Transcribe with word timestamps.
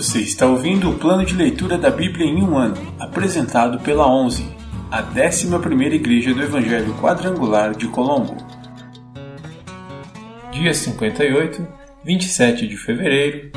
Você 0.00 0.20
está 0.20 0.46
ouvindo 0.46 0.88
o 0.88 0.98
plano 0.98 1.26
de 1.26 1.34
leitura 1.34 1.76
da 1.76 1.90
Bíblia 1.90 2.24
em 2.24 2.42
um 2.42 2.56
ano, 2.56 2.74
apresentado 2.98 3.78
pela 3.80 4.10
11, 4.10 4.50
a 4.90 5.02
11ª 5.02 5.92
Igreja 5.92 6.32
do 6.32 6.42
Evangelho 6.42 6.94
Quadrangular 6.94 7.76
de 7.76 7.86
Colombo. 7.86 8.34
Dia 10.52 10.72
58, 10.72 11.68
27 12.02 12.66
de 12.66 12.78
fevereiro. 12.78 13.50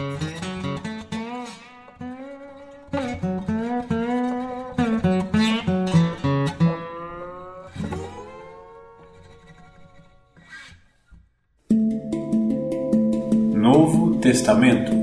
Novo 13.56 14.18
Testamento 14.18 15.03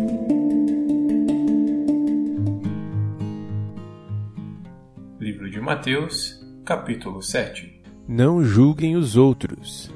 Mateus, 5.71 6.45
capítulo 6.65 7.23
7 7.23 7.81
Não 8.09 8.43
julguem 8.43 8.97
os 8.97 9.17
outros. 9.17 9.89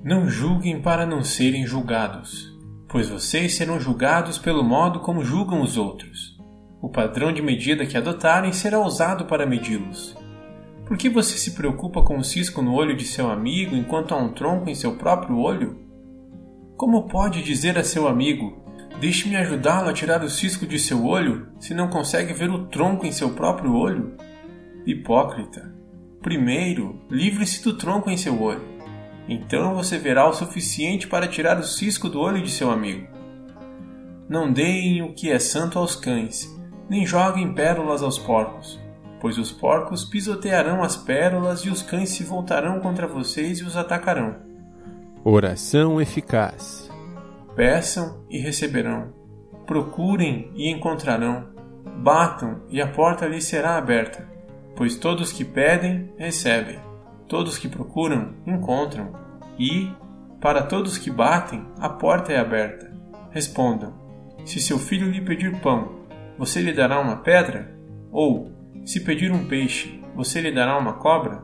Não 0.00 0.28
julguem 0.28 0.80
para 0.80 1.04
não 1.04 1.24
serem 1.24 1.66
julgados, 1.66 2.56
pois 2.88 3.08
vocês 3.08 3.56
serão 3.56 3.80
julgados 3.80 4.38
pelo 4.38 4.62
modo 4.62 5.00
como 5.00 5.24
julgam 5.24 5.62
os 5.62 5.76
outros. 5.76 6.38
O 6.80 6.88
padrão 6.88 7.32
de 7.32 7.42
medida 7.42 7.84
que 7.84 7.96
adotarem 7.96 8.52
será 8.52 8.78
usado 8.78 9.24
para 9.24 9.44
medi-los. 9.44 10.16
Por 10.86 10.96
que 10.96 11.08
você 11.08 11.36
se 11.38 11.56
preocupa 11.56 12.00
com 12.00 12.16
o 12.16 12.22
cisco 12.22 12.62
no 12.62 12.72
olho 12.72 12.96
de 12.96 13.04
seu 13.04 13.28
amigo 13.28 13.74
enquanto 13.74 14.14
há 14.14 14.16
um 14.16 14.32
tronco 14.32 14.70
em 14.70 14.76
seu 14.76 14.94
próprio 14.94 15.38
olho? 15.38 15.76
Como 16.76 17.08
pode 17.08 17.42
dizer 17.42 17.76
a 17.76 17.82
seu 17.82 18.06
amigo: 18.06 18.64
Deixe-me 19.00 19.34
ajudá-lo 19.34 19.88
a 19.88 19.92
tirar 19.92 20.22
o 20.22 20.30
cisco 20.30 20.64
de 20.64 20.78
seu 20.78 21.04
olho, 21.04 21.48
se 21.58 21.74
não 21.74 21.90
consegue 21.90 22.32
ver 22.32 22.48
o 22.48 22.66
tronco 22.66 23.04
em 23.04 23.10
seu 23.10 23.30
próprio 23.30 23.74
olho? 23.74 24.16
Hipócrita! 24.86 25.74
Primeiro, 26.20 27.00
livre-se 27.10 27.62
do 27.64 27.76
tronco 27.76 28.10
em 28.10 28.18
seu 28.18 28.40
olho. 28.42 28.62
Então 29.26 29.74
você 29.74 29.96
verá 29.96 30.28
o 30.28 30.34
suficiente 30.34 31.06
para 31.06 31.26
tirar 31.26 31.58
o 31.58 31.64
cisco 31.64 32.08
do 32.08 32.20
olho 32.20 32.42
de 32.42 32.50
seu 32.50 32.70
amigo. 32.70 33.06
Não 34.28 34.52
deem 34.52 35.02
o 35.02 35.14
que 35.14 35.30
é 35.30 35.38
santo 35.38 35.78
aos 35.78 35.96
cães, 35.96 36.54
nem 36.88 37.06
joguem 37.06 37.54
pérolas 37.54 38.02
aos 38.02 38.18
porcos, 38.18 38.78
pois 39.20 39.38
os 39.38 39.50
porcos 39.50 40.04
pisotearão 40.04 40.82
as 40.82 40.96
pérolas 40.96 41.60
e 41.60 41.70
os 41.70 41.80
cães 41.80 42.10
se 42.10 42.22
voltarão 42.22 42.80
contra 42.80 43.06
vocês 43.06 43.60
e 43.60 43.64
os 43.64 43.78
atacarão. 43.78 44.36
Oração 45.24 45.98
eficaz. 45.98 46.90
Peçam 47.56 48.22
e 48.28 48.38
receberão. 48.38 49.14
Procurem 49.66 50.50
e 50.54 50.70
encontrarão. 50.70 51.48
Batam 52.02 52.60
e 52.68 52.82
a 52.82 52.86
porta 52.86 53.26
lhes 53.26 53.44
será 53.44 53.78
aberta. 53.78 54.33
Pois 54.76 54.96
todos 54.96 55.32
que 55.32 55.44
pedem, 55.44 56.12
recebem. 56.18 56.78
Todos 57.28 57.58
que 57.58 57.68
procuram, 57.68 58.34
encontram. 58.46 59.12
E, 59.58 59.90
para 60.40 60.62
todos 60.62 60.98
que 60.98 61.10
batem, 61.10 61.64
a 61.78 61.88
porta 61.88 62.32
é 62.32 62.38
aberta. 62.38 62.92
Respondam: 63.30 63.94
Se 64.44 64.60
seu 64.60 64.78
filho 64.78 65.10
lhe 65.10 65.20
pedir 65.20 65.60
pão, 65.60 66.04
você 66.38 66.60
lhe 66.60 66.72
dará 66.72 67.00
uma 67.00 67.16
pedra? 67.16 67.72
Ou, 68.10 68.52
se 68.84 69.00
pedir 69.00 69.32
um 69.32 69.46
peixe, 69.46 70.00
você 70.14 70.40
lhe 70.40 70.52
dará 70.52 70.76
uma 70.78 70.94
cobra? 70.94 71.42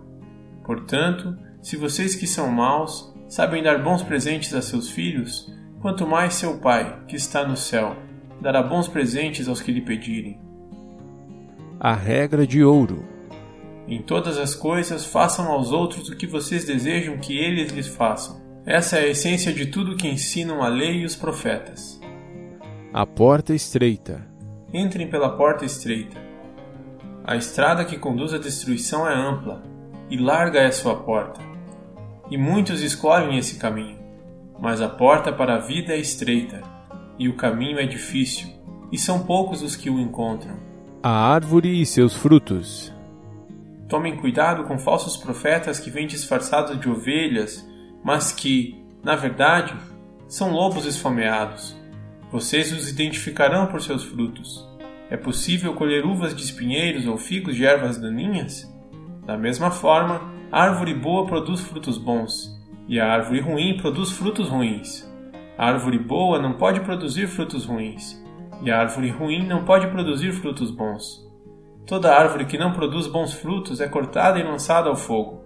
Portanto, 0.65 1.37
se 1.63 1.77
vocês 1.77 2.15
que 2.15 2.27
são 2.27 2.51
maus 2.51 3.15
sabem 3.29 3.63
dar 3.63 3.83
bons 3.83 4.03
presentes 4.03 4.55
a 4.55 4.63
seus 4.63 4.91
filhos, 4.91 5.53
quanto 5.81 6.07
mais 6.07 6.35
seu 6.35 6.59
Pai, 6.59 7.05
que 7.07 7.17
está 7.17 7.47
no 7.47 7.57
céu, 7.57 7.97
dará 8.41 8.63
bons 8.63 8.89
presentes 8.89 9.49
aos 9.49 9.61
que 9.61 9.73
lhe 9.73 9.81
pedirem. 9.81 10.41
A 11.79 11.95
regra 11.95 12.47
de 12.47 12.63
ouro. 12.63 13.05
Em 13.89 14.01
todas 14.03 14.39
as 14.39 14.55
coisas, 14.55 15.05
façam 15.05 15.51
aos 15.51 15.73
outros 15.73 16.09
o 16.09 16.17
que 16.17 16.27
vocês 16.27 16.65
desejam 16.65 17.19
que 17.19 17.37
eles 17.37 17.73
lhes 17.73 17.89
façam. 17.89 18.41
Essa 18.65 18.99
é 18.99 19.05
a 19.05 19.09
essência 19.09 19.53
de 19.53 19.67
tudo 19.67 19.97
que 19.97 20.07
ensinam 20.07 20.63
a 20.63 20.69
lei 20.69 21.01
e 21.01 21.05
os 21.05 21.17
profetas. 21.17 22.01
A 22.93 23.07
porta 23.07 23.55
estreita. 23.55 24.27
Entrem 24.73 25.09
pela 25.09 25.37
porta 25.37 25.65
estreita. 25.65 26.17
A 27.25 27.37
estrada 27.37 27.85
que 27.85 27.99
conduz 27.99 28.35
à 28.35 28.39
destruição 28.39 29.09
é 29.09 29.15
ampla, 29.15 29.63
e 30.11 30.17
larga 30.17 30.61
é 30.61 30.71
sua 30.71 30.97
porta. 30.97 31.41
E 32.31 32.37
muitos 32.37 32.83
escolhem 32.83 33.39
esse 33.39 33.59
caminho. 33.59 33.99
Mas 34.61 34.81
a 34.81 34.89
porta 34.89 35.33
para 35.33 35.55
a 35.55 35.59
vida 35.59 35.93
é 35.93 35.99
estreita, 35.99 36.63
e 37.19 37.29
o 37.29 37.37
caminho 37.37 37.79
é 37.79 37.87
difícil, 37.87 38.49
e 38.93 38.99
são 38.99 39.21
poucos 39.21 39.63
os 39.63 39.75
que 39.75 39.89
o 39.89 39.99
encontram. 39.99 40.57
A 41.03 41.11
árvore 41.11 41.81
e 41.81 41.87
seus 41.87 42.15
frutos. 42.15 42.93
Tomem 43.91 44.17
cuidado 44.17 44.63
com 44.65 44.79
falsos 44.79 45.17
profetas 45.17 45.81
que 45.81 45.91
vêm 45.91 46.07
disfarçados 46.07 46.79
de 46.79 46.89
ovelhas, 46.89 47.69
mas 48.05 48.31
que, 48.31 48.81
na 49.03 49.17
verdade, 49.17 49.75
são 50.29 50.53
lobos 50.53 50.87
esfomeados. 50.87 51.77
Vocês 52.31 52.73
os 52.73 52.89
identificarão 52.89 53.67
por 53.67 53.83
seus 53.83 54.05
frutos. 54.05 54.65
É 55.11 55.17
possível 55.17 55.75
colher 55.75 56.07
uvas 56.07 56.37
de 56.37 56.45
espinheiros 56.45 57.05
ou 57.05 57.19
figos 57.19 57.57
de 57.57 57.65
ervas 57.65 57.99
daninhas? 57.99 58.73
Da 59.27 59.37
mesma 59.37 59.73
forma, 59.73 60.33
a 60.53 60.63
árvore 60.63 60.95
boa 60.95 61.27
produz 61.27 61.61
frutos 61.61 61.99
bons, 61.99 62.57
e 62.87 63.01
a 63.01 63.13
árvore 63.13 63.41
ruim 63.41 63.77
produz 63.77 64.13
frutos 64.13 64.49
ruins. 64.49 65.13
A 65.59 65.67
árvore 65.67 65.99
boa 65.99 66.41
não 66.41 66.53
pode 66.53 66.79
produzir 66.81 67.27
frutos 67.27 67.65
ruins, 67.65 68.25
e 68.63 68.71
a 68.71 68.79
árvore 68.79 69.11
ruim 69.11 69.45
não 69.45 69.65
pode 69.65 69.89
produzir 69.89 70.31
frutos 70.31 70.71
bons. 70.71 71.29
Toda 71.91 72.15
árvore 72.15 72.45
que 72.45 72.57
não 72.57 72.73
produz 72.73 73.09
bons 73.09 73.33
frutos 73.33 73.81
é 73.81 73.89
cortada 73.89 74.39
e 74.39 74.45
lançada 74.45 74.89
ao 74.89 74.95
fogo. 74.95 75.43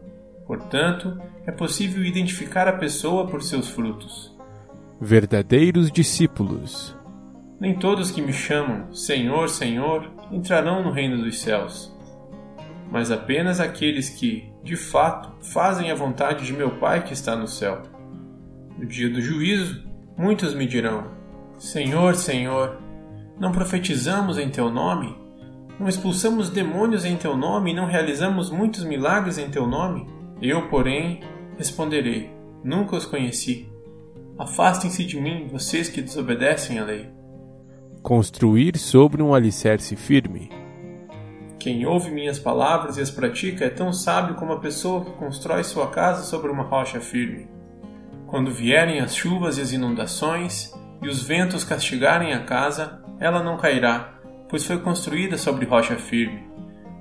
Portanto, 0.46 1.18
é 1.46 1.50
possível 1.50 2.04
identificar 2.04 2.68
a 2.68 2.74
pessoa 2.74 3.26
por 3.26 3.42
seus 3.42 3.70
frutos. 3.70 4.36
Verdadeiros 5.00 5.90
discípulos. 5.90 6.94
Nem 7.58 7.74
todos 7.74 8.10
que 8.10 8.20
me 8.20 8.34
chamam 8.34 8.92
Senhor, 8.92 9.48
Senhor 9.48 10.12
entrarão 10.30 10.84
no 10.84 10.90
reino 10.90 11.24
dos 11.24 11.40
céus, 11.40 11.90
mas 12.92 13.10
apenas 13.10 13.58
aqueles 13.58 14.10
que, 14.10 14.52
de 14.62 14.76
fato, 14.76 15.32
fazem 15.46 15.90
a 15.90 15.94
vontade 15.94 16.44
de 16.44 16.52
meu 16.52 16.72
Pai 16.72 17.02
que 17.02 17.14
está 17.14 17.34
no 17.34 17.48
céu. 17.48 17.80
No 18.76 18.84
dia 18.84 19.08
do 19.08 19.22
juízo, 19.22 19.82
muitos 20.14 20.52
me 20.52 20.66
dirão: 20.66 21.06
Senhor, 21.56 22.14
Senhor, 22.14 22.78
não 23.40 23.50
profetizamos 23.50 24.36
em 24.36 24.50
teu 24.50 24.70
nome? 24.70 25.23
Não 25.78 25.88
expulsamos 25.88 26.50
demônios 26.50 27.04
em 27.04 27.16
teu 27.16 27.36
nome 27.36 27.72
e 27.72 27.74
não 27.74 27.86
realizamos 27.86 28.48
muitos 28.48 28.84
milagres 28.84 29.38
em 29.38 29.50
teu 29.50 29.66
nome? 29.66 30.06
Eu, 30.40 30.68
porém, 30.68 31.20
responderei: 31.58 32.30
Nunca 32.62 32.96
os 32.96 33.04
conheci. 33.04 33.68
Afastem-se 34.38 35.04
de 35.04 35.20
mim, 35.20 35.48
vocês 35.50 35.88
que 35.88 36.00
desobedecem 36.00 36.78
à 36.78 36.84
lei. 36.84 37.08
Construir 38.02 38.78
sobre 38.78 39.22
um 39.22 39.34
alicerce 39.34 39.96
firme. 39.96 40.50
Quem 41.58 41.86
ouve 41.86 42.10
minhas 42.10 42.38
palavras 42.38 42.96
e 42.96 43.00
as 43.00 43.10
pratica 43.10 43.64
é 43.64 43.70
tão 43.70 43.92
sábio 43.92 44.34
como 44.34 44.52
a 44.52 44.60
pessoa 44.60 45.04
que 45.04 45.12
constrói 45.12 45.64
sua 45.64 45.88
casa 45.88 46.22
sobre 46.22 46.50
uma 46.50 46.64
rocha 46.64 47.00
firme. 47.00 47.48
Quando 48.26 48.52
vierem 48.52 49.00
as 49.00 49.14
chuvas 49.14 49.58
e 49.58 49.62
as 49.62 49.72
inundações, 49.72 50.72
e 51.02 51.08
os 51.08 51.22
ventos 51.22 51.64
castigarem 51.64 52.32
a 52.32 52.44
casa, 52.44 53.02
ela 53.18 53.42
não 53.42 53.56
cairá, 53.56 54.14
pois 54.48 54.66
foi 54.66 54.78
construída 54.78 55.36
sobre 55.36 55.66
rocha 55.66 55.96
firme. 55.96 56.42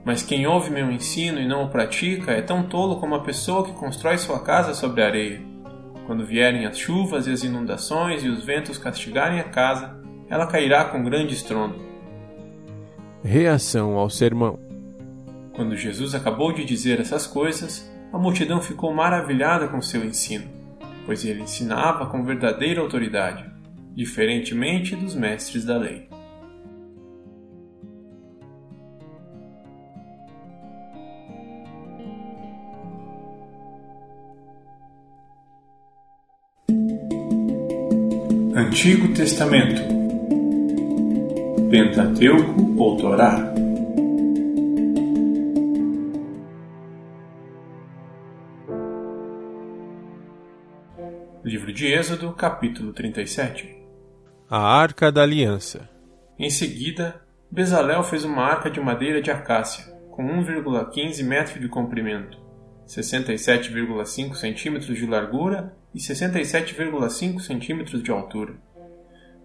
Mas 0.05 0.21
quem 0.21 0.45
ouve 0.45 0.69
meu 0.69 0.91
ensino 0.91 1.39
e 1.39 1.47
não 1.47 1.63
o 1.63 1.69
pratica 1.69 2.31
é 2.31 2.41
tão 2.41 2.63
tolo 2.63 2.99
como 2.99 3.15
a 3.15 3.23
pessoa 3.23 3.63
que 3.63 3.73
constrói 3.73 4.17
sua 4.17 4.43
casa 4.43 4.73
sobre 4.73 5.01
areia. 5.01 5.41
Quando 6.05 6.25
vierem 6.25 6.65
as 6.65 6.77
chuvas 6.77 7.27
e 7.27 7.31
as 7.31 7.43
inundações 7.43 8.23
e 8.23 8.27
os 8.27 8.43
ventos 8.43 8.77
castigarem 8.77 9.39
a 9.39 9.45
casa, 9.45 9.97
ela 10.29 10.47
cairá 10.47 10.85
com 10.85 11.03
grande 11.03 11.33
estrondo. 11.33 11.79
Reação 13.23 13.97
ao 13.97 14.09
sermão. 14.09 14.59
Quando 15.55 15.77
Jesus 15.77 16.13
acabou 16.13 16.51
de 16.51 16.65
dizer 16.65 16.99
essas 16.99 17.25
coisas, 17.25 17.89
a 18.11 18.17
multidão 18.17 18.61
ficou 18.61 18.93
maravilhada 18.93 19.67
com 19.67 19.81
seu 19.81 20.03
ensino, 20.03 20.45
pois 21.05 21.23
ele 21.23 21.43
ensinava 21.43 22.07
com 22.07 22.23
verdadeira 22.23 22.81
autoridade, 22.81 23.49
diferentemente 23.95 24.95
dos 24.95 25.15
mestres 25.15 25.63
da 25.63 25.77
lei. 25.77 26.09
Antigo 38.55 39.11
Testamento. 39.15 39.81
Pentateuco 41.71 42.75
ou 42.77 42.97
Torá? 42.97 43.51
Livro 51.43 51.73
de 51.73 51.87
Êxodo, 51.87 52.31
capítulo 52.33 52.93
37 52.93 53.75
A 54.47 54.59
Arca 54.59 55.11
da 55.11 55.23
Aliança. 55.23 55.89
Em 56.37 56.51
seguida, 56.51 57.25
Bezalel 57.49 58.03
fez 58.03 58.23
uma 58.23 58.43
arca 58.43 58.69
de 58.69 58.79
madeira 58.79 59.19
de 59.19 59.31
acácia, 59.31 59.91
com 60.11 60.23
1,15 60.27 61.23
metros 61.23 61.59
de 61.59 61.67
comprimento, 61.67 62.37
67,5 62.85 64.35
centímetros 64.35 64.95
de 64.95 65.07
largura 65.07 65.75
e 65.93 65.99
67,5 65.99 67.39
centímetros 67.39 68.01
de 68.01 68.11
altura. 68.11 68.55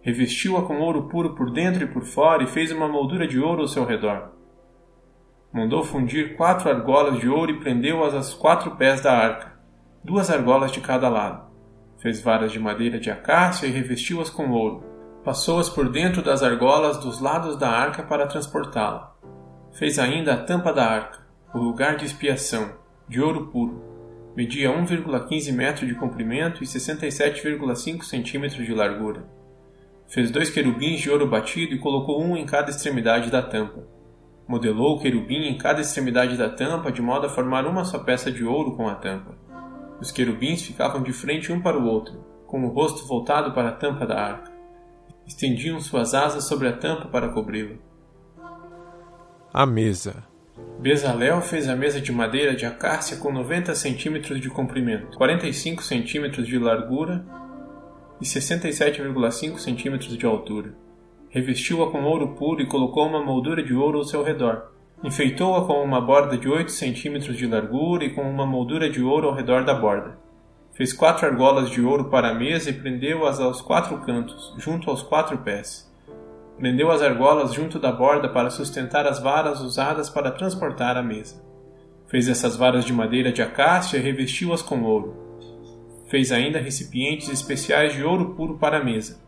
Revestiu-a 0.01 0.63
com 0.63 0.81
ouro 0.81 1.09
puro 1.09 1.35
por 1.35 1.51
dentro 1.51 1.85
e 1.85 1.87
por 1.87 2.05
fora 2.05 2.43
e 2.43 2.47
fez 2.47 2.73
uma 2.73 2.89
moldura 2.89 3.27
de 3.27 3.39
ouro 3.39 3.63
ao 3.63 3.69
seu 3.69 3.85
redor. 3.85 4.33
Mandou 5.53 5.83
fundir 5.83 6.37
quatro 6.37 6.71
argolas 6.71 7.19
de 7.19 7.29
ouro 7.29 7.51
e 7.51 7.61
prendeu-as 7.61 8.15
aos 8.15 8.35
quatro 8.35 8.77
pés 8.77 9.01
da 9.01 9.13
arca, 9.13 9.53
duas 10.03 10.31
argolas 10.31 10.73
de 10.73 10.81
cada 10.81 11.09
lado. 11.09 11.49
Fez 11.99 12.21
varas 12.21 12.53
de 12.53 12.59
madeira 12.59 12.99
de 12.99 13.11
acácia 13.11 13.67
e 13.67 13.71
revestiu-as 13.71 14.31
com 14.31 14.51
ouro. 14.51 14.85
Passou-as 15.25 15.69
por 15.69 15.91
dentro 15.91 16.23
das 16.23 16.43
argolas 16.43 16.99
dos 16.99 17.21
lados 17.21 17.59
da 17.59 17.69
arca 17.69 18.03
para 18.03 18.27
transportá-la. 18.27 19.15
Fez 19.73 19.99
ainda 19.99 20.35
a 20.35 20.43
tampa 20.45 20.73
da 20.73 20.87
arca, 20.87 21.27
o 21.53 21.59
lugar 21.59 21.97
de 21.97 22.05
expiação, 22.05 22.73
de 23.09 23.21
ouro 23.21 23.49
puro. 23.49 23.88
Media 24.39 24.71
1,15 24.71 25.53
metros 25.53 25.89
de 25.89 25.97
comprimento 25.97 26.63
e 26.63 26.65
67,5 26.65 28.05
centímetros 28.05 28.65
de 28.65 28.73
largura. 28.73 29.29
Fez 30.07 30.31
dois 30.31 30.49
querubins 30.49 31.01
de 31.01 31.11
ouro 31.11 31.27
batido 31.27 31.75
e 31.75 31.79
colocou 31.81 32.23
um 32.23 32.37
em 32.37 32.47
cada 32.47 32.71
extremidade 32.71 33.33
da 33.33 33.43
tampa. 33.43 33.83
Modelou 34.47 34.95
o 34.95 35.01
querubim 35.01 35.49
em 35.49 35.59
cada 35.59 35.81
extremidade 35.81 36.37
da 36.37 36.49
tampa 36.49 36.93
de 36.93 37.03
modo 37.03 37.27
a 37.27 37.29
formar 37.29 37.67
uma 37.67 37.85
só 37.85 37.99
peça 37.99 38.31
de 38.31 38.45
ouro 38.45 38.77
com 38.77 38.87
a 38.87 38.95
tampa. 38.95 39.37
Os 40.01 40.13
querubins 40.13 40.63
ficavam 40.63 41.03
de 41.03 41.13
frente 41.13 41.53
um 41.53 41.61
para 41.61 41.77
o 41.77 41.89
outro, 41.89 42.25
com 42.47 42.65
o 42.65 42.69
rosto 42.69 43.09
voltado 43.09 43.53
para 43.53 43.71
a 43.71 43.73
tampa 43.73 44.07
da 44.07 44.21
arca. 44.21 44.53
Estendiam 45.27 45.81
suas 45.81 46.15
asas 46.15 46.45
sobre 46.45 46.69
a 46.69 46.77
tampa 46.77 47.09
para 47.09 47.31
cobri-la. 47.31 47.75
A 49.53 49.67
mesa. 49.67 50.28
Bezalel 50.79 51.41
fez 51.41 51.69
a 51.69 51.75
mesa 51.75 52.01
de 52.01 52.13
madeira 52.13 52.55
de 52.55 52.65
acácia 52.65 53.17
com 53.17 53.33
90 53.33 53.75
centímetros 53.75 54.41
de 54.41 54.49
comprimento, 54.49 55.19
45 55.19 55.83
centímetros 55.83 56.47
de 56.47 56.57
largura 56.57 57.25
e 58.21 58.25
67,5 58.25 59.59
centímetros 59.59 60.17
de 60.17 60.25
altura. 60.25 60.73
Revestiu-a 61.31 61.91
com 61.91 62.05
ouro 62.05 62.29
puro 62.37 62.63
e 62.63 62.67
colocou 62.67 63.09
uma 63.09 63.21
moldura 63.21 63.61
de 63.61 63.75
ouro 63.75 63.99
ao 63.99 64.05
seu 64.05 64.23
redor. 64.23 64.71
Enfeitou-a 65.03 65.67
com 65.67 65.83
uma 65.83 66.01
borda 66.01 66.39
de 66.39 66.49
8 66.49 66.71
centímetros 66.71 67.37
de 67.37 67.49
largura 67.49 68.05
e 68.05 68.15
com 68.15 68.23
uma 68.23 68.47
moldura 68.47 68.89
de 68.89 69.03
ouro 69.03 69.27
ao 69.27 69.35
redor 69.35 69.65
da 69.65 69.75
borda. 69.75 70.17
Fez 70.75 70.93
quatro 70.93 71.27
argolas 71.27 71.71
de 71.71 71.81
ouro 71.81 72.05
para 72.05 72.29
a 72.29 72.35
mesa 72.35 72.71
e 72.71 72.73
prendeu-as 72.73 73.41
aos 73.41 73.61
quatro 73.61 73.99
cantos, 73.99 74.55
junto 74.59 74.89
aos 74.91 75.03
quatro 75.03 75.39
pés. 75.39 75.88
Prendeu 76.59 76.91
as 76.91 77.01
argolas 77.01 77.55
junto 77.55 77.79
da 77.79 77.93
borda 77.93 78.29
para 78.29 78.51
sustentar 78.51 79.07
as 79.07 79.21
varas 79.21 79.61
usadas 79.61 80.11
para 80.11 80.33
transportar 80.33 80.97
a 80.97 81.03
mesa. 81.03 81.41
Fez 82.09 82.29
essas 82.29 82.57
varas 82.57 82.85
de 82.85 82.93
madeira 82.93 83.31
de 83.31 83.41
acácia 83.41 83.97
e 83.97 84.01
revestiu-as 84.01 84.61
com 84.61 84.83
ouro. 84.83 85.15
Fez 86.09 86.33
ainda 86.33 86.59
recipientes 86.59 87.29
especiais 87.29 87.93
de 87.95 88.03
ouro 88.03 88.35
puro 88.35 88.59
para 88.59 88.79
a 88.79 88.85
mesa, 88.85 89.21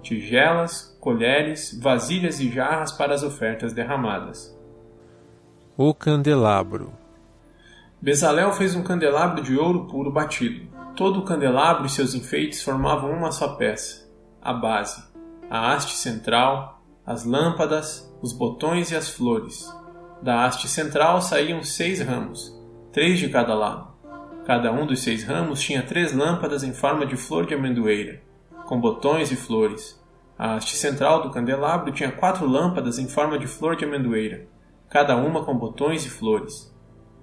tigelas, 0.00 0.96
colheres, 1.00 1.76
vasilhas 1.82 2.38
e 2.38 2.50
jarras 2.50 2.92
para 2.92 3.14
as 3.14 3.24
ofertas 3.24 3.72
derramadas. 3.72 4.56
O 5.76 5.92
candelabro. 5.92 6.92
Bezalel 8.00 8.52
fez 8.52 8.76
um 8.76 8.84
candelabro 8.84 9.42
de 9.42 9.58
ouro 9.58 9.86
puro 9.86 10.12
batido. 10.12 10.68
Todo 10.94 11.20
o 11.20 11.24
candelabro 11.24 11.86
e 11.86 11.90
seus 11.90 12.14
enfeites 12.14 12.62
formavam 12.62 13.10
uma 13.10 13.32
só 13.32 13.56
peça, 13.56 14.08
a 14.40 14.52
base, 14.52 15.02
a 15.50 15.72
haste 15.72 15.96
central, 15.96 16.75
as 17.06 17.24
lâmpadas, 17.24 18.12
os 18.20 18.32
botões 18.32 18.90
e 18.90 18.96
as 18.96 19.08
flores. 19.08 19.72
Da 20.20 20.44
haste 20.44 20.66
central 20.66 21.22
saíam 21.22 21.62
seis 21.62 22.00
ramos, 22.00 22.52
três 22.90 23.20
de 23.20 23.28
cada 23.28 23.54
lado. 23.54 23.94
Cada 24.44 24.72
um 24.72 24.84
dos 24.84 25.02
seis 25.02 25.22
ramos 25.22 25.60
tinha 25.60 25.82
três 25.82 26.12
lâmpadas 26.12 26.64
em 26.64 26.72
forma 26.72 27.06
de 27.06 27.16
flor 27.16 27.46
de 27.46 27.54
amendoeira, 27.54 28.20
com 28.66 28.80
botões 28.80 29.30
e 29.30 29.36
flores. 29.36 30.02
A 30.36 30.54
haste 30.54 30.76
central 30.76 31.22
do 31.22 31.30
candelabro 31.30 31.92
tinha 31.92 32.10
quatro 32.10 32.44
lâmpadas 32.44 32.98
em 32.98 33.06
forma 33.06 33.38
de 33.38 33.46
flor 33.46 33.76
de 33.76 33.84
amendoeira, 33.84 34.48
cada 34.90 35.16
uma 35.16 35.44
com 35.44 35.56
botões 35.56 36.04
e 36.04 36.10
flores. 36.10 36.74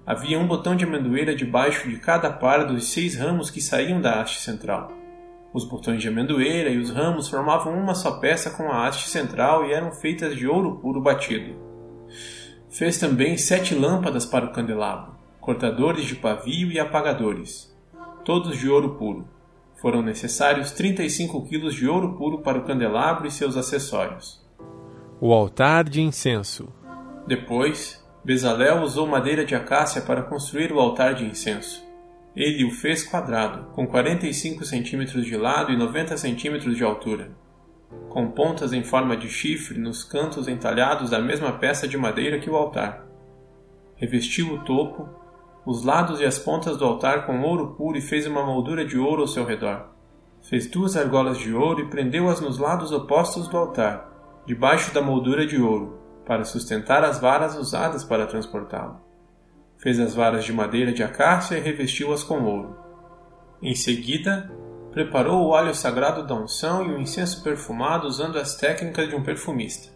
Havia 0.06 0.38
um 0.38 0.46
botão 0.46 0.74
de 0.74 0.84
amendoeira 0.84 1.34
debaixo 1.34 1.88
de 1.88 1.98
cada 1.98 2.30
par 2.30 2.66
dos 2.66 2.88
seis 2.88 3.16
ramos 3.16 3.50
que 3.50 3.60
saíam 3.60 4.00
da 4.00 4.20
haste 4.20 4.40
central. 4.40 5.03
Os 5.54 5.64
botões 5.64 6.02
de 6.02 6.08
amendoeira 6.08 6.68
e 6.68 6.78
os 6.78 6.90
ramos 6.90 7.28
formavam 7.28 7.78
uma 7.78 7.94
só 7.94 8.18
peça 8.18 8.50
com 8.50 8.64
a 8.64 8.88
haste 8.88 9.08
central 9.08 9.64
e 9.64 9.72
eram 9.72 9.92
feitas 9.92 10.34
de 10.36 10.48
ouro 10.48 10.78
puro 10.78 11.00
batido. 11.00 11.54
Fez 12.68 12.98
também 12.98 13.36
sete 13.36 13.72
lâmpadas 13.72 14.26
para 14.26 14.46
o 14.46 14.52
candelabro, 14.52 15.14
cortadores 15.40 16.06
de 16.06 16.16
pavio 16.16 16.72
e 16.72 16.80
apagadores, 16.80 17.72
todos 18.24 18.58
de 18.58 18.68
ouro 18.68 18.96
puro. 18.96 19.28
Foram 19.76 20.02
necessários 20.02 20.72
35 20.72 21.46
quilos 21.46 21.72
de 21.72 21.86
ouro 21.86 22.14
puro 22.14 22.38
para 22.38 22.58
o 22.58 22.64
candelabro 22.64 23.28
e 23.28 23.30
seus 23.30 23.56
acessórios. 23.56 24.44
O 25.20 25.32
altar 25.32 25.84
de 25.84 26.02
incenso. 26.02 26.68
Depois, 27.28 28.04
Bezalel 28.24 28.82
usou 28.82 29.06
madeira 29.06 29.44
de 29.44 29.54
acácia 29.54 30.02
para 30.02 30.22
construir 30.22 30.72
o 30.72 30.80
altar 30.80 31.14
de 31.14 31.24
incenso. 31.24 31.93
Ele 32.36 32.64
o 32.64 32.70
fez 32.72 33.04
quadrado, 33.04 33.70
com 33.72 33.86
45 33.86 34.64
centímetros 34.64 35.24
de 35.24 35.36
lado 35.36 35.70
e 35.70 35.76
90 35.76 36.16
centímetros 36.16 36.76
de 36.76 36.82
altura, 36.82 37.30
com 38.08 38.28
pontas 38.28 38.72
em 38.72 38.82
forma 38.82 39.16
de 39.16 39.28
chifre 39.28 39.78
nos 39.78 40.02
cantos 40.02 40.48
entalhados 40.48 41.10
da 41.10 41.20
mesma 41.20 41.52
peça 41.52 41.86
de 41.86 41.96
madeira 41.96 42.40
que 42.40 42.50
o 42.50 42.56
altar. 42.56 43.06
Revestiu 43.94 44.52
o 44.52 44.64
topo, 44.64 45.08
os 45.64 45.84
lados 45.84 46.20
e 46.20 46.24
as 46.24 46.36
pontas 46.36 46.76
do 46.76 46.84
altar 46.84 47.24
com 47.24 47.40
ouro 47.40 47.74
puro 47.76 47.96
e 47.96 48.00
fez 48.00 48.26
uma 48.26 48.44
moldura 48.44 48.84
de 48.84 48.98
ouro 48.98 49.22
ao 49.22 49.28
seu 49.28 49.44
redor. 49.44 49.90
Fez 50.42 50.66
duas 50.66 50.96
argolas 50.96 51.38
de 51.38 51.54
ouro 51.54 51.82
e 51.82 51.88
prendeu-as 51.88 52.40
nos 52.40 52.58
lados 52.58 52.90
opostos 52.90 53.46
do 53.46 53.56
altar, 53.56 54.42
debaixo 54.44 54.92
da 54.92 55.00
moldura 55.00 55.46
de 55.46 55.62
ouro, 55.62 56.00
para 56.26 56.44
sustentar 56.44 57.04
as 57.04 57.20
varas 57.20 57.56
usadas 57.56 58.02
para 58.02 58.26
transportá-lo. 58.26 59.13
Fez 59.84 60.00
as 60.00 60.14
varas 60.14 60.46
de 60.46 60.52
madeira 60.52 60.94
de 60.94 61.02
acácia 61.02 61.58
e 61.58 61.60
revestiu-as 61.60 62.22
com 62.22 62.42
ouro. 62.42 62.74
Em 63.60 63.74
seguida, 63.74 64.50
preparou 64.90 65.42
o 65.42 65.48
óleo 65.50 65.74
sagrado 65.74 66.26
da 66.26 66.34
unção 66.34 66.86
e 66.86 66.94
o 66.94 66.98
incenso 66.98 67.44
perfumado 67.44 68.06
usando 68.06 68.38
as 68.38 68.56
técnicas 68.56 69.06
de 69.06 69.14
um 69.14 69.22
perfumista. 69.22 69.92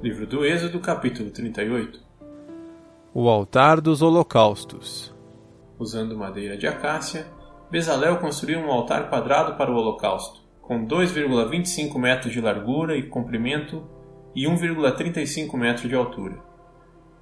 Livro 0.00 0.28
do 0.28 0.44
Êxodo, 0.44 0.78
capítulo 0.78 1.28
38 1.32 1.98
O 3.12 3.28
altar 3.28 3.80
dos 3.80 4.00
holocaustos. 4.00 5.12
Usando 5.76 6.16
madeira 6.16 6.56
de 6.56 6.68
acácia, 6.68 7.26
Bezalel 7.68 8.18
construiu 8.18 8.60
um 8.60 8.70
altar 8.70 9.10
quadrado 9.10 9.56
para 9.56 9.72
o 9.72 9.74
holocausto, 9.74 10.40
com 10.62 10.86
2,25 10.86 11.98
metros 11.98 12.32
de 12.32 12.40
largura 12.40 12.96
e 12.96 13.02
comprimento 13.02 13.92
e 14.34 14.46
1,35 14.46 15.56
metros 15.56 15.88
de 15.88 15.94
altura. 15.94 16.38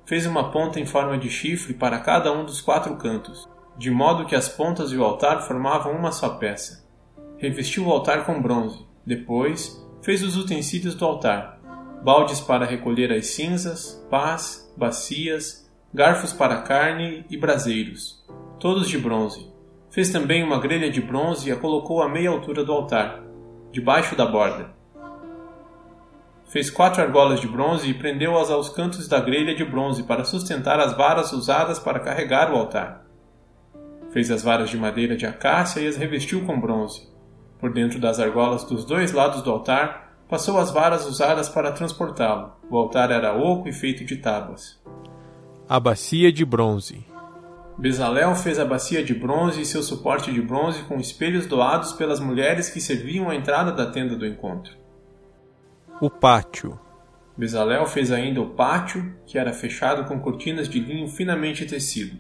Fez 0.05 0.27
uma 0.27 0.51
ponta 0.51 0.81
em 0.81 0.87
forma 0.87 1.17
de 1.19 1.29
chifre 1.29 1.75
para 1.75 2.01
cada 2.01 2.33
um 2.33 2.45
dos 2.45 2.61
quatro 2.61 2.97
cantos, 2.97 3.49
de 3.77 3.91
modo 3.91 4.27
que 4.27 4.35
as 4.35 4.49
pontas 4.49 4.91
e 4.93 4.97
o 4.97 5.05
altar 5.05 5.43
formavam 5.43 5.93
uma 5.93 6.11
só 6.11 6.31
peça. 6.31 6.85
Revestiu 7.39 7.87
o 7.87 7.91
altar 7.91 8.25
com 8.25 8.41
bronze. 8.41 8.87
Depois, 9.07 9.85
fez 10.03 10.23
os 10.23 10.37
utensílios 10.37 10.95
do 10.95 11.05
altar: 11.05 11.61
baldes 12.03 12.41
para 12.41 12.67
recolher 12.67 13.13
as 13.13 13.29
cinzas, 13.29 14.05
pás, 14.11 14.73
bacias, 14.77 15.71
garfos 15.93 16.33
para 16.33 16.63
carne 16.63 17.25
e 17.31 17.37
braseiros, 17.37 18.25
todos 18.59 18.89
de 18.89 18.99
bronze. 18.99 19.51
Fez 19.91 20.11
também 20.11 20.43
uma 20.43 20.59
grelha 20.59 20.91
de 20.91 21.01
bronze 21.01 21.49
e 21.49 21.53
a 21.53 21.57
colocou 21.57 22.03
à 22.03 22.09
meia 22.09 22.31
altura 22.31 22.65
do 22.65 22.73
altar, 22.73 23.23
debaixo 23.71 24.17
da 24.17 24.25
borda 24.25 24.82
Fez 26.53 26.69
quatro 26.69 27.01
argolas 27.01 27.41
de 27.41 27.49
bronze 27.49 27.89
e 27.89 27.95
prendeu-as 27.95 28.51
aos 28.51 28.69
cantos 28.69 29.09
da 29.09 29.19
grelha 29.19 29.55
de 29.55 29.65
bronze 29.65 30.03
para 30.03 30.23
sustentar 30.23 30.79
as 30.79 30.95
varas 30.95 31.33
usadas 31.33 31.79
para 31.79 31.99
carregar 31.99 32.53
o 32.53 32.57
altar. 32.57 33.07
Fez 34.11 34.31
as 34.31 34.43
varas 34.43 34.69
de 34.69 34.77
madeira 34.77 35.17
de 35.17 35.25
acácia 35.25 35.81
e 35.81 35.87
as 35.89 35.97
revestiu 35.97 36.45
com 36.45 36.61
bronze. 36.61 37.09
Por 37.59 37.73
dentro 37.73 37.99
das 37.99 38.21
argolas 38.21 38.65
dos 38.65 38.85
dois 38.85 39.13
lados 39.13 39.41
do 39.41 39.51
altar, 39.51 40.15
passou 40.29 40.59
as 40.59 40.71
varas 40.71 41.07
usadas 41.07 41.49
para 41.49 41.73
transportá-lo. 41.73 42.53
O 42.69 42.77
altar 42.77 43.11
era 43.11 43.35
oco 43.35 43.67
e 43.67 43.73
feito 43.73 44.05
de 44.05 44.19
tábuas. 44.19 44.79
A 45.67 45.81
bacia 45.81 46.31
de 46.31 46.45
bronze. 46.45 47.07
Bezalel 47.79 48.35
fez 48.35 48.59
a 48.59 48.67
bacia 48.67 49.03
de 49.03 49.15
bronze 49.15 49.63
e 49.63 49.65
seu 49.65 49.83
suporte 49.83 50.31
de 50.31 50.43
bronze 50.43 50.83
com 50.83 51.01
espelhos 51.01 51.47
doados 51.47 51.95
pelas 51.95 52.21
mulheres 52.21 52.69
que 52.69 52.79
serviam 52.79 53.31
à 53.31 53.35
entrada 53.35 53.73
da 53.73 53.87
tenda 53.87 54.15
do 54.15 54.27
encontro 54.27 54.82
o 56.01 56.11
pátio. 56.11 56.79
Bezalel 57.37 57.87
fez 57.87 58.11
ainda 58.11 58.41
o 58.41 58.51
pátio, 58.51 59.15
que 59.27 59.39
era 59.39 59.53
fechado 59.53 60.05
com 60.05 60.21
cortinas 60.21 60.69
de 60.69 60.81
linho 60.81 61.09
finamente 61.09 61.65
tecido. 61.65 62.19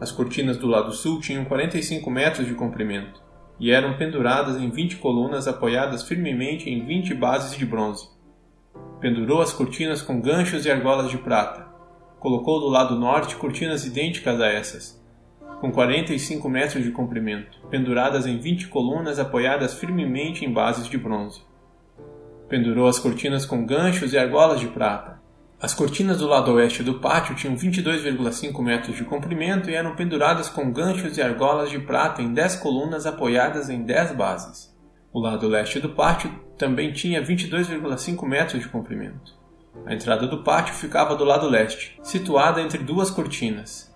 As 0.00 0.10
cortinas 0.12 0.56
do 0.56 0.66
lado 0.66 0.92
sul 0.92 1.20
tinham 1.20 1.44
45 1.44 2.10
metros 2.10 2.46
de 2.46 2.54
comprimento, 2.54 3.22
e 3.58 3.70
eram 3.70 3.96
penduradas 3.96 4.60
em 4.60 4.70
vinte 4.70 4.96
colunas 4.96 5.46
apoiadas 5.46 6.02
firmemente 6.02 6.70
em 6.70 6.84
vinte 6.84 7.14
bases 7.14 7.56
de 7.56 7.66
bronze. 7.66 8.08
Pendurou 9.00 9.40
as 9.40 9.52
cortinas 9.52 10.00
com 10.00 10.20
ganchos 10.20 10.64
e 10.64 10.70
argolas 10.70 11.10
de 11.10 11.18
prata. 11.18 11.66
Colocou 12.18 12.60
do 12.60 12.68
lado 12.68 12.98
norte 12.98 13.36
cortinas 13.36 13.84
idênticas 13.84 14.40
a 14.40 14.46
essas, 14.46 15.02
com 15.60 15.70
45 15.70 16.48
metros 16.48 16.82
de 16.82 16.90
comprimento, 16.90 17.60
penduradas 17.68 18.26
em 18.26 18.38
20 18.38 18.68
colunas 18.68 19.18
apoiadas 19.18 19.74
firmemente 19.74 20.44
em 20.44 20.52
bases 20.52 20.88
de 20.88 20.96
bronze. 20.96 21.42
Pendurou 22.48 22.86
as 22.86 22.98
cortinas 22.98 23.46
com 23.46 23.64
ganchos 23.64 24.12
e 24.12 24.18
argolas 24.18 24.60
de 24.60 24.68
prata. 24.68 25.18
As 25.60 25.72
cortinas 25.72 26.18
do 26.18 26.26
lado 26.26 26.52
oeste 26.52 26.82
do 26.82 27.00
pátio 27.00 27.34
tinham 27.34 27.56
22,5 27.56 28.62
metros 28.62 28.96
de 28.96 29.04
comprimento 29.04 29.70
e 29.70 29.74
eram 29.74 29.96
penduradas 29.96 30.48
com 30.48 30.70
ganchos 30.70 31.16
e 31.16 31.22
argolas 31.22 31.70
de 31.70 31.78
prata 31.78 32.20
em 32.20 32.34
10 32.34 32.56
colunas 32.56 33.06
apoiadas 33.06 33.70
em 33.70 33.82
10 33.82 34.12
bases. 34.12 34.74
O 35.10 35.20
lado 35.20 35.48
leste 35.48 35.80
do 35.80 35.88
pátio 35.88 36.30
também 36.58 36.92
tinha 36.92 37.22
22,5 37.22 38.26
metros 38.26 38.60
de 38.60 38.68
comprimento. 38.68 39.32
A 39.86 39.94
entrada 39.94 40.26
do 40.26 40.42
pátio 40.42 40.74
ficava 40.74 41.16
do 41.16 41.24
lado 41.24 41.48
leste, 41.48 41.98
situada 42.02 42.60
entre 42.60 42.78
duas 42.78 43.10
cortinas, 43.10 43.93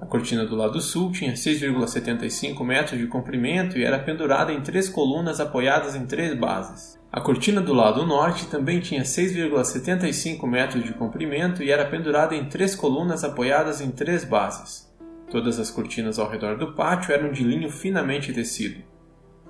a 0.00 0.06
cortina 0.06 0.46
do 0.46 0.54
lado 0.54 0.80
sul 0.80 1.10
tinha 1.10 1.32
6,75 1.32 2.64
metros 2.64 2.98
de 2.98 3.06
comprimento 3.08 3.76
e 3.76 3.84
era 3.84 3.98
pendurada 3.98 4.52
em 4.52 4.60
três 4.60 4.88
colunas 4.88 5.40
apoiadas 5.40 5.96
em 5.96 6.06
três 6.06 6.38
bases. 6.38 6.96
A 7.10 7.20
cortina 7.20 7.60
do 7.60 7.74
lado 7.74 8.06
norte 8.06 8.46
também 8.46 8.78
tinha 8.78 9.02
6,75 9.02 10.46
metros 10.46 10.84
de 10.84 10.92
comprimento 10.92 11.64
e 11.64 11.72
era 11.72 11.84
pendurada 11.84 12.36
em 12.36 12.44
três 12.44 12.76
colunas 12.76 13.24
apoiadas 13.24 13.80
em 13.80 13.90
três 13.90 14.24
bases. 14.24 14.88
Todas 15.30 15.58
as 15.58 15.70
cortinas 15.70 16.18
ao 16.18 16.30
redor 16.30 16.56
do 16.56 16.74
pátio 16.74 17.12
eram 17.12 17.32
de 17.32 17.42
linho 17.42 17.70
finamente 17.70 18.32
tecido. 18.32 18.82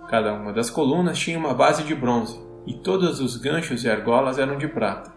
Cada 0.09 0.33
uma 0.33 0.53
das 0.53 0.71
colunas 0.71 1.19
tinha 1.19 1.39
uma 1.39 1.53
base 1.53 1.83
de 1.83 1.95
bronze 1.95 2.41
e 2.67 2.73
todos 2.73 3.21
os 3.21 3.37
ganchos 3.37 3.85
e 3.85 3.91
argolas 3.91 4.39
eram 4.39 4.57
de 4.57 4.67
prata. 4.67 5.13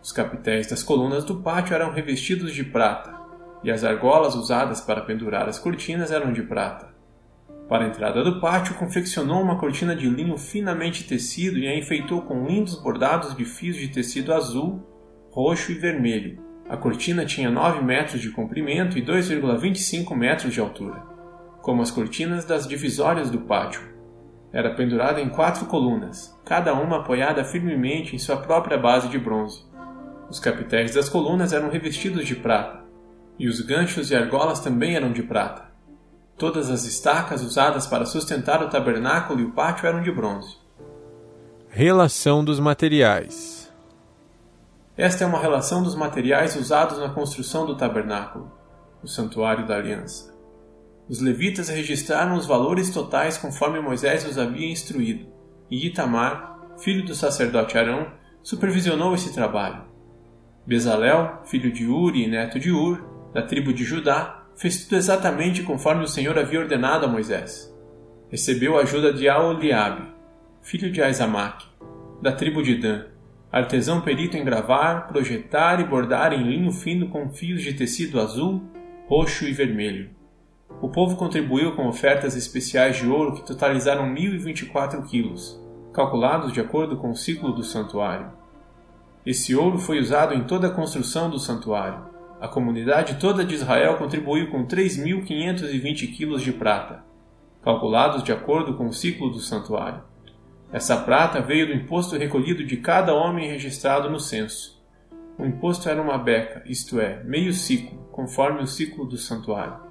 Os 0.00 0.12
capitéis 0.12 0.68
das 0.68 0.84
colunas 0.84 1.24
do 1.24 1.36
pátio 1.36 1.74
eram 1.74 1.90
revestidos 1.90 2.54
de 2.54 2.62
prata, 2.62 3.17
e 3.62 3.70
as 3.70 3.84
argolas 3.84 4.34
usadas 4.34 4.80
para 4.80 5.02
pendurar 5.02 5.48
as 5.48 5.58
cortinas 5.58 6.10
eram 6.10 6.32
de 6.32 6.42
prata. 6.42 6.96
Para 7.68 7.84
a 7.84 7.88
entrada 7.88 8.24
do 8.24 8.40
pátio, 8.40 8.74
confeccionou 8.76 9.42
uma 9.42 9.58
cortina 9.58 9.94
de 9.94 10.08
linho 10.08 10.38
finamente 10.38 11.04
tecido 11.04 11.58
e 11.58 11.68
a 11.68 11.76
enfeitou 11.76 12.22
com 12.22 12.46
lindos 12.46 12.80
bordados 12.80 13.36
de 13.36 13.44
fios 13.44 13.76
de 13.76 13.88
tecido 13.88 14.32
azul, 14.32 14.82
roxo 15.30 15.70
e 15.72 15.74
vermelho. 15.74 16.42
A 16.66 16.76
cortina 16.76 17.26
tinha 17.26 17.50
9 17.50 17.82
metros 17.84 18.22
de 18.22 18.30
comprimento 18.30 18.96
e 18.96 19.02
2,25 19.04 20.16
metros 20.16 20.54
de 20.54 20.60
altura, 20.60 21.02
como 21.60 21.82
as 21.82 21.90
cortinas 21.90 22.46
das 22.46 22.66
divisórias 22.66 23.30
do 23.30 23.40
pátio. 23.40 23.82
Era 24.50 24.74
pendurada 24.74 25.20
em 25.20 25.28
quatro 25.28 25.66
colunas, 25.66 26.34
cada 26.46 26.72
uma 26.72 27.00
apoiada 27.00 27.44
firmemente 27.44 28.16
em 28.16 28.18
sua 28.18 28.38
própria 28.38 28.78
base 28.78 29.08
de 29.08 29.18
bronze. 29.18 29.62
Os 30.30 30.40
capitéis 30.40 30.94
das 30.94 31.08
colunas 31.08 31.52
eram 31.52 31.68
revestidos 31.68 32.26
de 32.26 32.34
prata, 32.34 32.87
e 33.38 33.48
os 33.48 33.60
ganchos 33.60 34.10
e 34.10 34.16
argolas 34.16 34.60
também 34.60 34.96
eram 34.96 35.12
de 35.12 35.22
prata. 35.22 35.68
Todas 36.36 36.70
as 36.70 36.84
estacas 36.84 37.42
usadas 37.42 37.86
para 37.86 38.06
sustentar 38.06 38.62
o 38.62 38.68
tabernáculo 38.68 39.40
e 39.40 39.44
o 39.44 39.52
pátio 39.52 39.86
eram 39.86 40.02
de 40.02 40.10
bronze. 40.10 40.56
Relação 41.68 42.44
dos 42.44 42.58
materiais. 42.58 43.72
Esta 44.96 45.22
é 45.22 45.26
uma 45.26 45.38
relação 45.38 45.82
dos 45.82 45.94
materiais 45.94 46.56
usados 46.56 46.98
na 46.98 47.10
construção 47.10 47.64
do 47.64 47.76
tabernáculo, 47.76 48.50
o 49.02 49.06
santuário 49.06 49.66
da 49.66 49.76
aliança. 49.76 50.34
Os 51.08 51.20
levitas 51.20 51.68
registraram 51.68 52.36
os 52.36 52.46
valores 52.46 52.90
totais 52.90 53.38
conforme 53.38 53.80
Moisés 53.80 54.26
os 54.26 54.36
havia 54.36 54.70
instruído, 54.70 55.26
e 55.70 55.86
Itamar, 55.86 56.58
filho 56.78 57.04
do 57.04 57.14
sacerdote 57.14 57.78
Arão, 57.78 58.08
supervisionou 58.42 59.14
esse 59.14 59.32
trabalho. 59.32 59.84
Bezalel, 60.66 61.42
filho 61.44 61.72
de 61.72 61.86
Uri 61.86 62.24
e 62.24 62.28
neto 62.28 62.58
de 62.58 62.70
Ur, 62.70 63.17
da 63.38 63.42
tribo 63.42 63.72
de 63.72 63.84
Judá, 63.84 64.42
fez 64.56 64.82
tudo 64.82 64.96
exatamente 64.96 65.62
conforme 65.62 66.02
o 66.02 66.08
Senhor 66.08 66.36
havia 66.36 66.58
ordenado 66.58 67.06
a 67.06 67.08
Moisés. 67.08 67.72
Recebeu 68.28 68.76
a 68.76 68.80
ajuda 68.82 69.12
de 69.12 69.28
Aoliabe, 69.28 70.08
filho 70.60 70.90
de 70.90 71.00
Aizamaque, 71.00 71.64
da 72.20 72.32
tribo 72.32 72.64
de 72.64 72.74
Dan, 72.74 73.04
artesão 73.52 74.00
perito 74.00 74.36
em 74.36 74.44
gravar, 74.44 75.06
projetar 75.06 75.78
e 75.78 75.84
bordar 75.84 76.32
em 76.32 76.42
linho 76.42 76.72
fino 76.72 77.10
com 77.10 77.30
fios 77.30 77.62
de 77.62 77.74
tecido 77.74 78.20
azul, 78.20 78.60
roxo 79.06 79.44
e 79.44 79.52
vermelho. 79.52 80.10
O 80.82 80.88
povo 80.88 81.14
contribuiu 81.14 81.76
com 81.76 81.86
ofertas 81.86 82.34
especiais 82.34 82.96
de 82.96 83.06
ouro 83.06 83.36
que 83.36 83.46
totalizaram 83.46 84.12
1.024 84.12 85.06
quilos, 85.06 85.62
calculados 85.92 86.52
de 86.52 86.60
acordo 86.60 86.96
com 86.96 87.10
o 87.10 87.16
ciclo 87.16 87.52
do 87.52 87.62
santuário. 87.62 88.32
Esse 89.24 89.54
ouro 89.54 89.78
foi 89.78 90.00
usado 90.00 90.34
em 90.34 90.42
toda 90.42 90.66
a 90.66 90.72
construção 90.72 91.30
do 91.30 91.38
santuário, 91.38 92.17
a 92.40 92.46
comunidade 92.46 93.16
toda 93.16 93.44
de 93.44 93.54
Israel 93.54 93.96
contribuiu 93.96 94.48
com 94.50 94.66
3.520 94.66 96.14
quilos 96.14 96.42
de 96.42 96.52
prata, 96.52 97.04
calculados 97.62 98.22
de 98.22 98.32
acordo 98.32 98.74
com 98.74 98.86
o 98.86 98.92
ciclo 98.92 99.30
do 99.30 99.40
santuário. 99.40 100.02
Essa 100.72 100.98
prata 100.98 101.40
veio 101.40 101.66
do 101.66 101.72
imposto 101.72 102.16
recolhido 102.16 102.64
de 102.64 102.76
cada 102.76 103.12
homem 103.14 103.50
registrado 103.50 104.08
no 104.08 104.20
censo. 104.20 104.78
O 105.36 105.44
imposto 105.44 105.88
era 105.88 106.00
uma 106.00 106.18
beca, 106.18 106.62
isto 106.66 107.00
é, 107.00 107.24
meio 107.24 107.52
ciclo, 107.52 107.98
conforme 108.12 108.62
o 108.62 108.66
ciclo 108.66 109.04
do 109.04 109.16
santuário. 109.16 109.88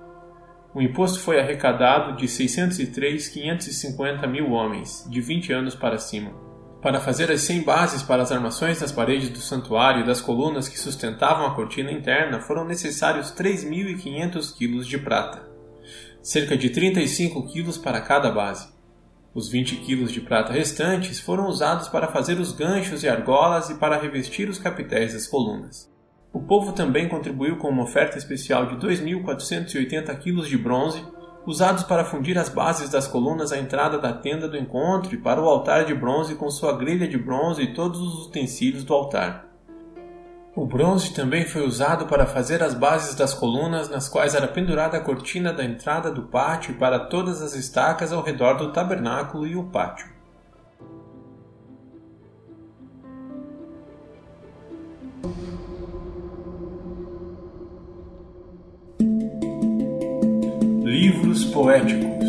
O 0.74 0.82
imposto 0.82 1.20
foi 1.20 1.40
arrecadado 1.40 2.16
de 2.16 2.28
603.550 2.28 4.28
mil 4.28 4.52
homens, 4.52 5.06
de 5.10 5.20
20 5.20 5.52
anos 5.52 5.74
para 5.74 5.98
cima. 5.98 6.47
Para 6.82 7.00
fazer 7.00 7.32
as 7.32 7.42
100 7.42 7.64
bases 7.64 8.04
para 8.04 8.22
as 8.22 8.32
armações 8.32 8.80
das 8.80 8.92
paredes 8.92 9.30
do 9.30 9.40
santuário 9.40 10.02
e 10.02 10.06
das 10.06 10.22
colunas 10.22 10.70
que 10.70 10.80
sustentavam 10.80 11.48
a 11.48 11.56
cortina 11.56 11.92
interna, 11.92 12.40
foram 12.40 12.66
necessários 12.66 13.32
3.500 13.32 14.56
quilos 14.56 14.88
de 14.88 14.98
prata, 15.00 15.42
cerca 16.22 16.56
de 16.56 16.70
35 16.70 17.48
quilos 17.48 17.80
para 17.80 18.00
cada 18.02 18.30
base. 18.30 18.68
Os 19.34 19.50
20 19.50 19.78
quilos 19.78 20.12
de 20.12 20.22
prata 20.22 20.54
restantes 20.54 21.20
foram 21.20 21.48
usados 21.48 21.88
para 21.88 22.08
fazer 22.08 22.40
os 22.40 22.52
ganchos 22.52 23.04
e 23.04 23.10
argolas 23.10 23.70
e 23.70 23.76
para 23.76 24.00
revestir 24.00 24.48
os 24.48 24.60
capitéis 24.60 25.14
das 25.14 25.28
colunas. 25.28 25.92
O 26.32 26.42
povo 26.42 26.74
também 26.74 27.10
contribuiu 27.10 27.58
com 27.58 27.70
uma 27.70 27.84
oferta 27.84 28.18
especial 28.18 28.68
de 28.68 28.76
2.480 28.76 30.16
quilos 30.20 30.48
de 30.48 30.58
bronze 30.58 31.04
usados 31.48 31.84
para 31.84 32.04
fundir 32.04 32.38
as 32.38 32.50
bases 32.50 32.90
das 32.90 33.08
colunas 33.08 33.54
à 33.54 33.58
entrada 33.58 33.98
da 33.98 34.12
tenda 34.12 34.50
do 34.50 34.58
encontro 34.58 35.16
e 35.16 35.18
para 35.18 35.42
o 35.42 35.48
altar 35.48 35.86
de 35.86 35.96
bronze 35.96 36.36
com 36.36 36.52
sua 36.52 36.78
grelha 36.78 37.08
de 37.08 37.18
bronze 37.18 37.62
e 37.62 37.74
todos 37.74 38.02
os 38.02 38.28
utensílios 38.28 38.84
do 38.84 38.94
altar. 38.94 39.48
O 40.54 40.66
bronze 40.66 41.14
também 41.14 41.46
foi 41.46 41.66
usado 41.66 42.08
para 42.08 42.26
fazer 42.26 42.62
as 42.62 42.74
bases 42.74 43.16
das 43.16 43.34
colunas 43.34 43.90
nas 43.90 44.10
quais 44.10 44.36
era 44.36 44.48
pendurada 44.48 44.98
a 44.98 45.02
cortina 45.02 45.54
da 45.54 45.64
entrada 45.64 46.12
do 46.12 46.24
pátio 46.24 46.72
e 46.72 46.74
para 46.74 47.00
todas 47.00 47.42
as 47.42 47.56
estacas 47.56 48.12
ao 48.12 48.22
redor 48.22 48.56
do 48.56 48.74
tabernáculo 48.74 49.48
e 49.48 49.56
o 49.56 49.64
pátio. 49.64 50.18
Livros 61.00 61.46
poéticos 61.46 62.26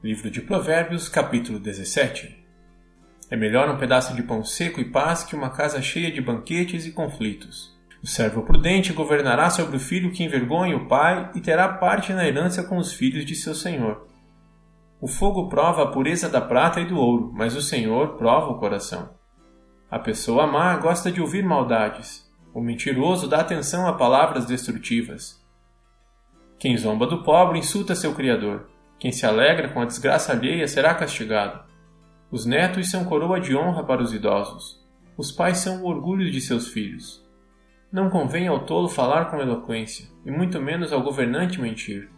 Livro 0.00 0.30
de 0.30 0.40
Provérbios, 0.42 1.08
capítulo 1.08 1.58
17 1.58 2.38
É 3.28 3.36
melhor 3.36 3.68
um 3.68 3.78
pedaço 3.78 4.14
de 4.14 4.22
pão 4.22 4.44
seco 4.44 4.80
e 4.80 4.84
paz 4.84 5.24
que 5.24 5.34
uma 5.34 5.50
casa 5.50 5.82
cheia 5.82 6.12
de 6.12 6.20
banquetes 6.20 6.86
e 6.86 6.92
conflitos. 6.92 7.76
O 8.00 8.06
servo 8.06 8.42
prudente 8.42 8.92
governará 8.92 9.50
sobre 9.50 9.76
o 9.76 9.80
filho 9.80 10.12
que 10.12 10.22
envergonha 10.22 10.76
o 10.76 10.86
pai 10.86 11.32
e 11.34 11.40
terá 11.40 11.68
parte 11.68 12.12
na 12.12 12.24
herança 12.24 12.62
com 12.62 12.78
os 12.78 12.92
filhos 12.92 13.26
de 13.26 13.34
seu 13.34 13.56
senhor. 13.56 14.08
O 15.02 15.08
fogo 15.08 15.48
prova 15.48 15.84
a 15.84 15.86
pureza 15.86 16.28
da 16.28 16.42
prata 16.42 16.78
e 16.78 16.84
do 16.84 16.98
ouro, 16.98 17.32
mas 17.32 17.56
o 17.56 17.62
Senhor 17.62 18.18
prova 18.18 18.50
o 18.50 18.58
coração. 18.58 19.08
A 19.90 19.98
pessoa 19.98 20.46
má 20.46 20.76
gosta 20.76 21.10
de 21.10 21.22
ouvir 21.22 21.42
maldades. 21.42 22.30
O 22.52 22.60
mentiroso 22.60 23.26
dá 23.26 23.40
atenção 23.40 23.86
a 23.86 23.94
palavras 23.94 24.44
destrutivas. 24.44 25.42
Quem 26.58 26.76
zomba 26.76 27.06
do 27.06 27.22
pobre 27.22 27.58
insulta 27.58 27.94
seu 27.94 28.14
Criador. 28.14 28.68
Quem 28.98 29.10
se 29.10 29.24
alegra 29.24 29.70
com 29.70 29.80
a 29.80 29.86
desgraça 29.86 30.32
alheia 30.32 30.68
será 30.68 30.94
castigado. 30.94 31.64
Os 32.30 32.44
netos 32.44 32.90
são 32.90 33.06
coroa 33.06 33.40
de 33.40 33.56
honra 33.56 33.82
para 33.82 34.02
os 34.02 34.12
idosos. 34.12 34.86
Os 35.16 35.32
pais 35.32 35.58
são 35.58 35.82
o 35.82 35.86
orgulho 35.86 36.30
de 36.30 36.42
seus 36.42 36.68
filhos. 36.68 37.26
Não 37.90 38.10
convém 38.10 38.48
ao 38.48 38.66
tolo 38.66 38.88
falar 38.88 39.30
com 39.30 39.40
eloquência, 39.40 40.06
e 40.26 40.30
muito 40.30 40.60
menos 40.60 40.92
ao 40.92 41.02
governante 41.02 41.58
mentir. 41.58 42.10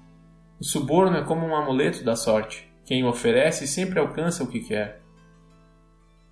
O 0.61 0.65
suborno 0.65 1.17
é 1.17 1.23
como 1.23 1.47
um 1.47 1.55
amuleto 1.55 2.05
da 2.05 2.17
sorte 2.17 2.72
Quem 2.85 3.05
oferece 3.05 3.67
sempre 3.67 3.99
alcança 3.99 4.43
o 4.43 4.47
que 4.49 4.61
quer. 4.61 5.03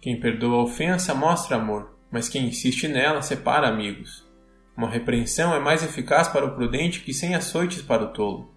Quem 0.00 0.19
perdoa 0.19 0.61
a 0.61 0.62
ofensa 0.64 1.14
mostra 1.14 1.57
amor, 1.57 1.97
mas 2.11 2.28
quem 2.28 2.47
insiste 2.47 2.88
nela 2.88 3.23
separa 3.23 3.69
amigos. 3.69 4.28
Uma 4.76 4.88
repreensão 4.88 5.54
é 5.54 5.61
mais 5.61 5.85
eficaz 5.85 6.26
para 6.26 6.47
o 6.47 6.54
prudente 6.54 7.00
que 7.00 7.12
sem 7.12 7.35
açoites 7.35 7.83
para 7.83 8.04
o 8.04 8.12
tolo. 8.12 8.54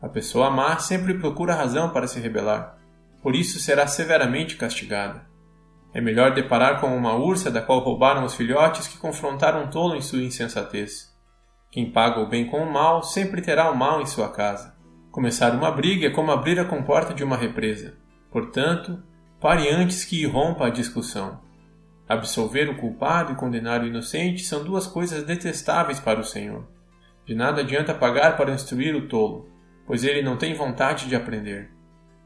A 0.00 0.08
pessoa 0.08 0.50
má 0.50 0.78
sempre 0.78 1.14
procura 1.14 1.54
razão 1.54 1.90
para 1.90 2.06
se 2.06 2.20
rebelar, 2.20 2.78
por 3.22 3.34
isso 3.34 3.58
será 3.58 3.86
severamente 3.86 4.56
castigada. 4.56 5.26
É 5.94 6.00
melhor 6.00 6.34
deparar 6.34 6.80
com 6.80 6.96
uma 6.96 7.14
ursa 7.14 7.50
da 7.50 7.60
qual 7.60 7.80
roubaram 7.80 8.24
os 8.24 8.34
filhotes 8.34 8.86
que 8.86 8.98
confrontar 8.98 9.56
um 9.56 9.68
tolo 9.68 9.94
em 9.94 10.00
sua 10.00 10.22
insensatez. 10.22 11.12
Quem 11.70 11.90
paga 11.90 12.20
o 12.20 12.28
bem 12.28 12.46
com 12.46 12.62
o 12.62 12.72
mal 12.72 13.02
sempre 13.02 13.42
terá 13.42 13.70
o 13.70 13.76
mal 13.76 14.00
em 14.00 14.06
sua 14.06 14.30
casa. 14.30 14.71
Começar 15.12 15.54
uma 15.54 15.70
briga 15.70 16.06
é 16.06 16.10
como 16.10 16.32
abrir 16.32 16.58
a 16.58 16.64
comporta 16.64 17.12
de 17.12 17.22
uma 17.22 17.36
represa. 17.36 17.92
Portanto, 18.30 19.02
pare 19.38 19.68
antes 19.68 20.06
que 20.06 20.22
irrompa 20.22 20.66
a 20.66 20.70
discussão. 20.70 21.38
Absolver 22.08 22.70
o 22.70 22.78
culpado 22.78 23.30
e 23.30 23.36
condenar 23.36 23.82
o 23.82 23.86
inocente 23.86 24.42
são 24.42 24.64
duas 24.64 24.86
coisas 24.86 25.22
detestáveis 25.22 26.00
para 26.00 26.18
o 26.18 26.24
Senhor. 26.24 26.66
De 27.26 27.34
nada 27.34 27.60
adianta 27.60 27.92
pagar 27.92 28.38
para 28.38 28.54
instruir 28.54 28.96
o 28.96 29.06
tolo, 29.06 29.50
pois 29.86 30.02
ele 30.02 30.22
não 30.22 30.38
tem 30.38 30.54
vontade 30.54 31.06
de 31.06 31.14
aprender. 31.14 31.70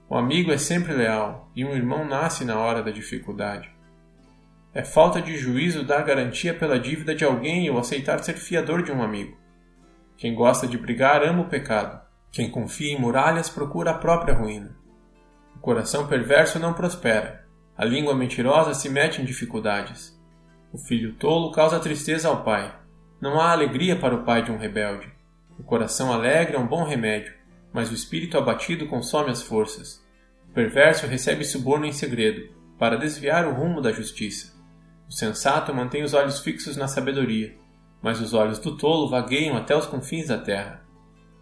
O 0.08 0.16
amigo 0.16 0.52
é 0.52 0.56
sempre 0.56 0.92
leal 0.92 1.50
e 1.56 1.64
um 1.64 1.74
irmão 1.74 2.06
nasce 2.06 2.44
na 2.44 2.56
hora 2.56 2.84
da 2.84 2.92
dificuldade. 2.92 3.68
É 4.72 4.84
falta 4.84 5.20
de 5.20 5.36
juízo 5.36 5.82
dar 5.82 6.04
garantia 6.04 6.54
pela 6.54 6.78
dívida 6.78 7.16
de 7.16 7.24
alguém 7.24 7.68
ou 7.68 7.80
aceitar 7.80 8.22
ser 8.22 8.34
fiador 8.34 8.84
de 8.84 8.92
um 8.92 9.02
amigo. 9.02 9.36
Quem 10.16 10.36
gosta 10.36 10.68
de 10.68 10.78
brigar 10.78 11.24
ama 11.24 11.42
o 11.42 11.48
pecado. 11.48 12.05
Quem 12.36 12.50
confia 12.50 12.92
em 12.92 13.00
muralhas 13.00 13.48
procura 13.48 13.92
a 13.92 13.98
própria 13.98 14.34
ruína. 14.34 14.76
O 15.54 15.58
coração 15.58 16.06
perverso 16.06 16.58
não 16.58 16.74
prospera. 16.74 17.46
A 17.74 17.82
língua 17.82 18.14
mentirosa 18.14 18.74
se 18.74 18.90
mete 18.90 19.22
em 19.22 19.24
dificuldades. 19.24 20.14
O 20.70 20.76
filho 20.76 21.14
tolo 21.14 21.50
causa 21.50 21.80
tristeza 21.80 22.28
ao 22.28 22.44
pai. 22.44 22.78
Não 23.18 23.40
há 23.40 23.52
alegria 23.52 23.98
para 23.98 24.14
o 24.14 24.22
pai 24.22 24.42
de 24.42 24.52
um 24.52 24.58
rebelde. 24.58 25.10
O 25.58 25.62
coração 25.62 26.12
alegre 26.12 26.56
é 26.56 26.58
um 26.58 26.66
bom 26.66 26.84
remédio 26.84 27.32
mas 27.72 27.90
o 27.90 27.94
espírito 27.94 28.38
abatido 28.38 28.86
consome 28.86 29.30
as 29.30 29.42
forças. 29.42 30.02
O 30.48 30.52
perverso 30.54 31.06
recebe 31.06 31.44
suborno 31.44 31.84
em 31.84 31.92
segredo, 31.92 32.48
para 32.78 32.96
desviar 32.96 33.46
o 33.46 33.52
rumo 33.52 33.82
da 33.82 33.92
justiça. 33.92 34.54
O 35.06 35.12
sensato 35.12 35.74
mantém 35.74 36.02
os 36.02 36.14
olhos 36.14 36.40
fixos 36.40 36.74
na 36.74 36.88
sabedoria, 36.88 37.54
mas 38.00 38.18
os 38.18 38.32
olhos 38.32 38.58
do 38.58 38.78
tolo 38.78 39.10
vagueiam 39.10 39.58
até 39.58 39.76
os 39.76 39.84
confins 39.84 40.28
da 40.28 40.38
terra. 40.38 40.85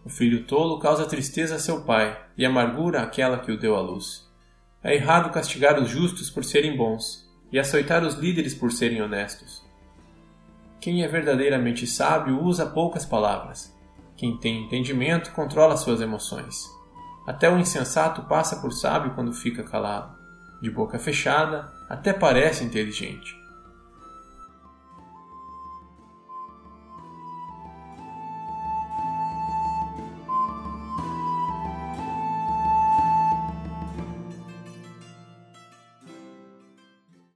O 0.04 0.10
filho 0.10 0.44
tolo 0.44 0.78
causa 0.78 1.06
tristeza 1.06 1.56
a 1.56 1.58
seu 1.58 1.82
pai 1.82 2.20
e 2.36 2.44
amargura 2.44 3.02
àquela 3.02 3.38
que 3.38 3.50
o 3.50 3.58
deu 3.58 3.74
à 3.74 3.80
luz. 3.80 4.28
É 4.82 4.94
errado 4.94 5.32
castigar 5.32 5.80
os 5.80 5.88
justos 5.88 6.28
por 6.28 6.44
serem 6.44 6.76
bons 6.76 7.26
e 7.50 7.58
açoitar 7.58 8.04
os 8.04 8.14
líderes 8.14 8.54
por 8.54 8.70
serem 8.70 9.00
honestos. 9.00 9.64
Quem 10.78 11.02
é 11.02 11.08
verdadeiramente 11.08 11.86
sábio 11.86 12.42
usa 12.42 12.66
poucas 12.66 13.06
palavras, 13.06 13.74
quem 14.16 14.36
tem 14.36 14.64
entendimento 14.64 15.32
controla 15.32 15.76
suas 15.76 16.00
emoções. 16.00 16.70
Até 17.26 17.50
o 17.50 17.58
insensato 17.58 18.22
passa 18.22 18.56
por 18.56 18.72
sábio 18.72 19.14
quando 19.14 19.32
fica 19.32 19.62
calado. 19.62 20.14
De 20.60 20.70
boca 20.70 20.98
fechada, 20.98 21.72
até 21.88 22.12
parece 22.12 22.62
inteligente. 22.62 23.34